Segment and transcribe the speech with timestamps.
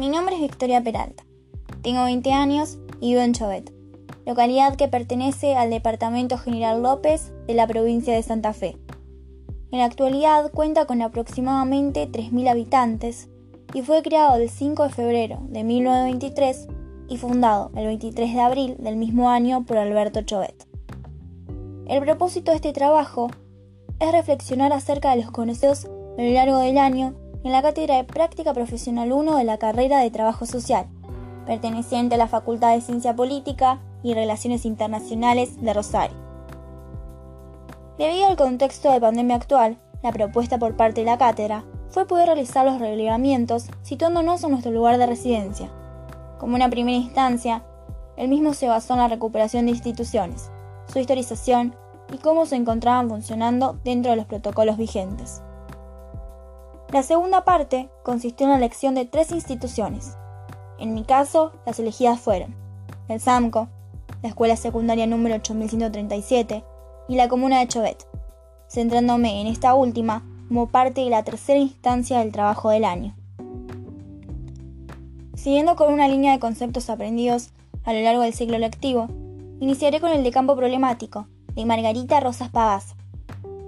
[0.00, 1.24] Mi nombre es Victoria Peralta.
[1.82, 3.70] Tengo 20 años y vivo en Chobet,
[4.24, 8.78] localidad que pertenece al departamento General López de la provincia de Santa Fe.
[9.70, 13.28] En la actualidad cuenta con aproximadamente 3.000 habitantes
[13.74, 16.68] y fue creado el 5 de febrero de 1923
[17.10, 20.66] y fundado el 23 de abril del mismo año por Alberto Chobet.
[21.86, 23.28] El propósito de este trabajo
[23.98, 28.04] es reflexionar acerca de los conocidos a lo largo del año en la Cátedra de
[28.04, 30.86] Práctica Profesional 1 de la carrera de Trabajo Social,
[31.46, 36.16] perteneciente a la Facultad de Ciencia Política y Relaciones Internacionales de Rosario.
[37.96, 42.26] Debido al contexto de pandemia actual, la propuesta por parte de la cátedra fue poder
[42.26, 45.70] realizar los relevamientos situándonos en nuestro lugar de residencia.
[46.38, 47.64] Como una primera instancia,
[48.16, 50.50] el mismo se basó en la recuperación de instituciones,
[50.92, 51.74] su historización
[52.12, 55.42] y cómo se encontraban funcionando dentro de los protocolos vigentes.
[56.92, 60.16] La segunda parte consistió en la elección de tres instituciones.
[60.80, 62.56] En mi caso, las elegidas fueron
[63.06, 63.68] el SAMCO,
[64.22, 66.64] la Escuela Secundaria número 8137
[67.08, 68.08] y la Comuna de Chovet,
[68.68, 73.14] centrándome en esta última como parte de la tercera instancia del trabajo del año.
[75.36, 77.50] Siguiendo con una línea de conceptos aprendidos
[77.84, 79.06] a lo largo del ciclo lectivo,
[79.60, 82.96] iniciaré con el de campo problemático, de Margarita Rosas Pagaz,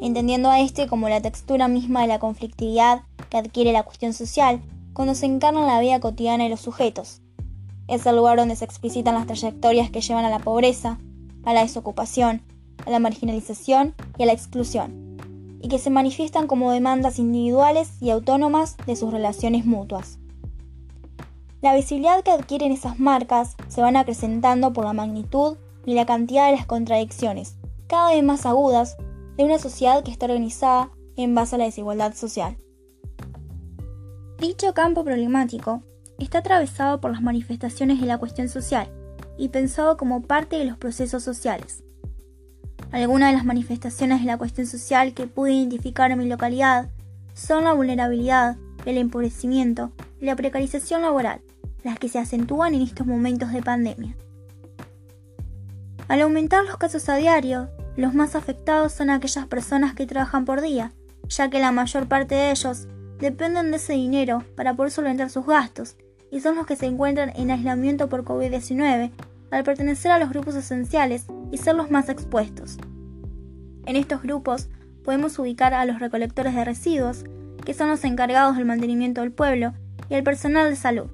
[0.00, 4.60] entendiendo a este como la textura misma de la conflictividad que adquiere la cuestión social
[4.92, 7.22] cuando se encarna en la vida cotidiana de los sujetos.
[7.88, 10.98] Es el lugar donde se explicitan las trayectorias que llevan a la pobreza,
[11.44, 12.42] a la desocupación,
[12.84, 15.16] a la marginalización y a la exclusión,
[15.60, 20.18] y que se manifiestan como demandas individuales y autónomas de sus relaciones mutuas.
[21.62, 26.46] La visibilidad que adquieren esas marcas se van acrecentando por la magnitud y la cantidad
[26.46, 27.56] de las contradicciones,
[27.86, 28.96] cada vez más agudas,
[29.36, 32.56] de una sociedad que está organizada en base a la desigualdad social.
[34.40, 35.82] Dicho campo problemático
[36.18, 38.88] está atravesado por las manifestaciones de la cuestión social
[39.36, 41.84] y pensado como parte de los procesos sociales.
[42.90, 46.88] Algunas de las manifestaciones de la cuestión social que pude identificar en mi localidad
[47.34, 48.56] son la vulnerabilidad,
[48.86, 49.92] el empobrecimiento
[50.22, 51.42] y la precarización laboral,
[51.84, 54.16] las que se acentúan en estos momentos de pandemia.
[56.08, 60.62] Al aumentar los casos a diario, los más afectados son aquellas personas que trabajan por
[60.62, 60.92] día,
[61.28, 62.88] ya que la mayor parte de ellos
[63.20, 65.96] dependen de ese dinero para poder solventar sus gastos
[66.30, 69.10] y son los que se encuentran en aislamiento por COVID-19
[69.50, 72.78] al pertenecer a los grupos esenciales y ser los más expuestos.
[73.86, 74.68] En estos grupos
[75.04, 77.24] podemos ubicar a los recolectores de residuos,
[77.64, 79.72] que son los encargados del mantenimiento del pueblo,
[80.08, 81.10] y el personal de salud.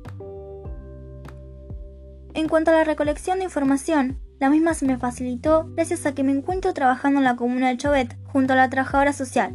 [2.34, 6.22] En cuanto a la recolección de información, la misma se me facilitó gracias a que
[6.22, 9.54] me encuentro trabajando en la comuna de Chovet junto a la trabajadora social,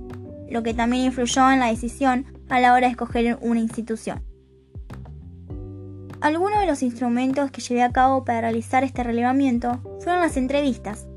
[0.50, 4.22] lo que también influyó en la decisión a la hora de escoger una institución.
[6.20, 11.08] Algunos de los instrumentos que llevé a cabo para realizar este relevamiento fueron las entrevistas,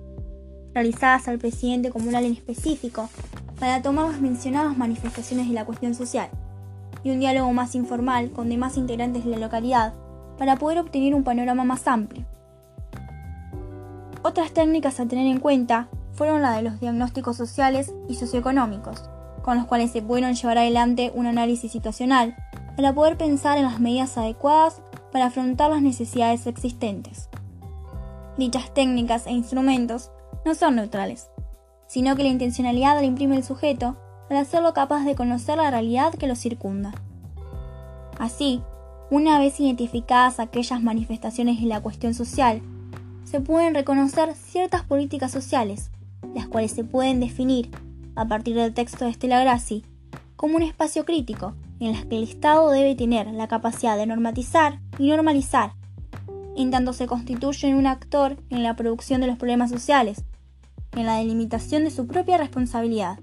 [0.72, 3.10] realizadas al presidente comunal en específico,
[3.58, 6.30] para tomar las mencionadas manifestaciones de la cuestión social,
[7.02, 9.92] y un diálogo más informal con demás integrantes de la localidad,
[10.38, 12.24] para poder obtener un panorama más amplio.
[14.22, 19.10] Otras técnicas a tener en cuenta fueron la de los diagnósticos sociales y socioeconómicos,
[19.44, 22.34] con los cuales se pudieron llevar adelante un análisis situacional
[22.76, 24.80] para poder pensar en las medidas adecuadas
[25.12, 27.28] para afrontar las necesidades existentes.
[28.38, 30.10] Dichas técnicas e instrumentos
[30.46, 31.28] no son neutrales,
[31.86, 36.14] sino que la intencionalidad la imprime el sujeto para hacerlo capaz de conocer la realidad
[36.14, 36.92] que lo circunda.
[38.18, 38.62] Así,
[39.10, 42.62] una vez identificadas aquellas manifestaciones de la cuestión social,
[43.24, 45.90] se pueden reconocer ciertas políticas sociales,
[46.34, 47.70] las cuales se pueden definir
[48.16, 49.84] a partir del texto de Stella Grassi,
[50.36, 54.80] como un espacio crítico en el que el Estado debe tener la capacidad de normatizar
[54.98, 55.72] y normalizar,
[56.56, 60.24] en tanto se constituye en un actor en la producción de los problemas sociales,
[60.92, 63.18] en la delimitación de su propia responsabilidad,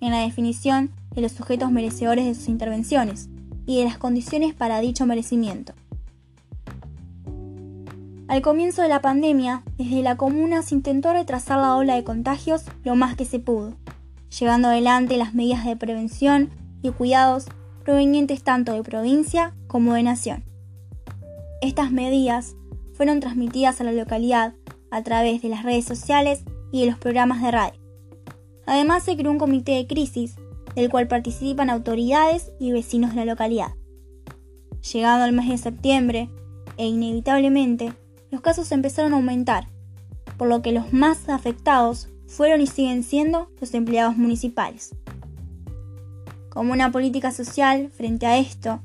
[0.00, 3.28] en la definición de los sujetos merecedores de sus intervenciones
[3.66, 5.72] y de las condiciones para dicho merecimiento.
[8.28, 12.64] Al comienzo de la pandemia, desde la comuna se intentó retrasar la ola de contagios
[12.84, 13.74] lo más que se pudo
[14.36, 16.50] llevando adelante las medidas de prevención
[16.82, 17.46] y cuidados
[17.84, 20.44] provenientes tanto de provincia como de nación.
[21.62, 22.54] Estas medidas
[22.92, 24.54] fueron transmitidas a la localidad
[24.90, 26.42] a través de las redes sociales
[26.72, 27.80] y de los programas de radio.
[28.66, 30.36] Además se creó un comité de crisis
[30.74, 33.72] del cual participan autoridades y vecinos de la localidad.
[34.92, 36.30] Llegando al mes de septiembre,
[36.76, 37.92] e inevitablemente,
[38.30, 39.68] los casos empezaron a aumentar,
[40.36, 44.94] por lo que los más afectados fueron y siguen siendo los empleados municipales.
[46.50, 48.80] Como una política social frente a esto,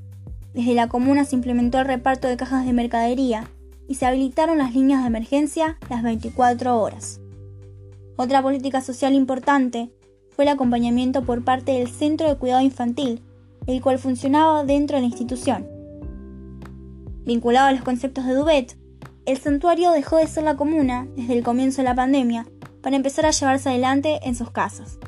[0.53, 3.49] desde la comuna se implementó el reparto de cajas de mercadería
[3.87, 7.19] y se habilitaron las líneas de emergencia las 24 horas.
[8.15, 9.91] Otra política social importante
[10.29, 13.21] fue el acompañamiento por parte del Centro de Cuidado Infantil,
[13.67, 15.67] el cual funcionaba dentro de la institución.
[17.25, 18.77] Vinculado a los conceptos de Dubet,
[19.25, 22.45] el santuario dejó de ser la comuna desde el comienzo de la pandemia
[22.83, 24.99] para empezar a llevarse adelante en sus casas.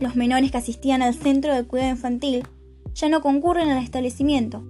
[0.00, 2.46] Los menores que asistían al centro de cuidado infantil
[2.94, 4.62] ya no concurren al establecimiento,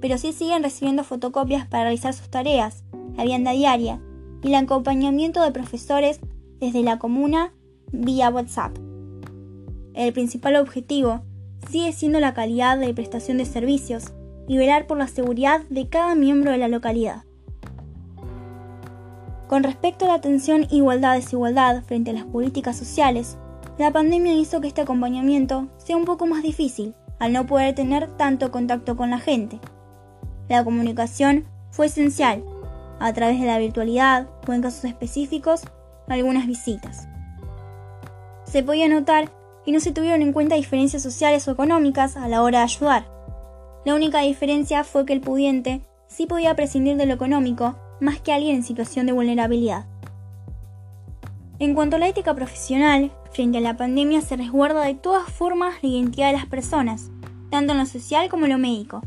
[0.00, 2.82] pero sí siguen recibiendo fotocopias para realizar sus tareas,
[3.16, 4.00] la vianda diaria
[4.42, 6.18] y el acompañamiento de profesores
[6.60, 7.52] desde la comuna
[7.92, 8.76] vía WhatsApp.
[9.94, 11.22] El principal objetivo
[11.70, 14.12] sigue siendo la calidad de prestación de servicios
[14.48, 17.24] y velar por la seguridad de cada miembro de la localidad.
[19.48, 23.36] Con respecto a la atención igualdad-desigualdad frente a las políticas sociales,
[23.78, 28.08] la pandemia hizo que este acompañamiento sea un poco más difícil, al no poder tener
[28.16, 29.60] tanto contacto con la gente.
[30.48, 32.44] La comunicación fue esencial,
[33.00, 35.62] a través de la virtualidad o en casos específicos,
[36.08, 37.08] algunas visitas.
[38.44, 39.30] Se podía notar
[39.64, 43.06] que no se tuvieron en cuenta diferencias sociales o económicas a la hora de ayudar.
[43.84, 48.32] La única diferencia fue que el pudiente sí podía prescindir de lo económico más que
[48.32, 49.86] alguien en situación de vulnerabilidad.
[51.58, 55.76] En cuanto a la ética profesional, frente a la pandemia se resguarda de todas formas
[55.82, 57.10] la identidad de las personas,
[57.50, 59.02] tanto en lo social como en lo médico,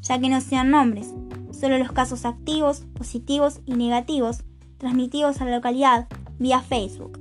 [0.00, 1.14] ya que no sean nombres,
[1.52, 4.42] solo los casos activos, positivos y negativos
[4.78, 6.08] transmitidos a la localidad
[6.38, 7.20] vía Facebook.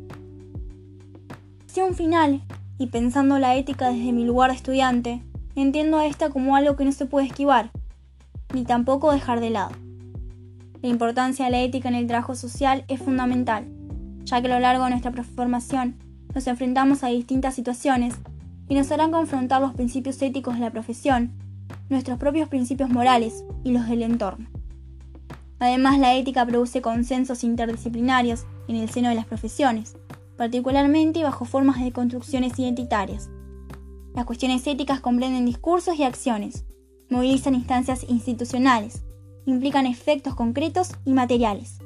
[1.68, 2.42] Hacia un final,
[2.80, 5.24] y pensando la ética desde mi lugar de estudiante,
[5.56, 7.72] entiendo a esta como algo que no se puede esquivar,
[8.54, 9.72] ni tampoco dejar de lado.
[10.82, 13.68] La importancia de la ética en el trabajo social es fundamental,
[14.24, 15.96] ya que a lo largo de nuestra formación
[16.34, 18.16] nos enfrentamos a distintas situaciones
[18.68, 21.34] y nos harán confrontar los principios éticos de la profesión,
[21.90, 24.48] nuestros propios principios morales y los del entorno.
[25.60, 29.96] Además, la ética produce consensos interdisciplinarios en el seno de las profesiones,
[30.36, 33.30] particularmente bajo formas de construcciones identitarias.
[34.16, 36.66] Las cuestiones éticas comprenden discursos y acciones,
[37.12, 39.04] movilizan instancias institucionales,
[39.46, 41.80] implican efectos concretos y materiales.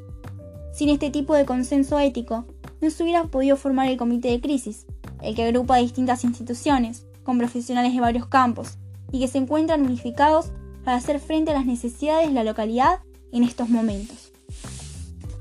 [0.73, 2.45] Sin este tipo de consenso ético,
[2.81, 4.85] no se hubiera podido formar el comité de crisis,
[5.21, 8.77] el que agrupa distintas instituciones, con profesionales de varios campos,
[9.11, 10.51] y que se encuentran unificados
[10.83, 12.99] para hacer frente a las necesidades de la localidad
[13.31, 14.31] en estos momentos.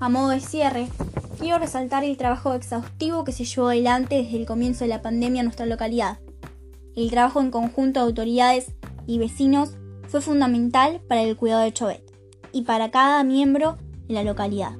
[0.00, 0.88] A modo de cierre,
[1.38, 5.40] quiero resaltar el trabajo exhaustivo que se llevó adelante desde el comienzo de la pandemia
[5.40, 6.18] en nuestra localidad.
[6.96, 8.72] El trabajo en conjunto de autoridades
[9.06, 9.76] y vecinos
[10.14, 12.00] fue fundamental para el cuidado de Chovet
[12.52, 14.76] y para cada miembro de la localidad.